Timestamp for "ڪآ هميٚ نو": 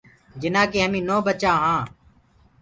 0.71-1.17